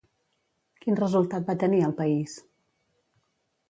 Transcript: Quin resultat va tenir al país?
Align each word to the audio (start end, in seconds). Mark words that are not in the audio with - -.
Quin 0.85 0.97
resultat 1.01 1.47
va 1.53 1.57
tenir 1.67 1.85
al 1.91 1.97
país? 2.03 2.39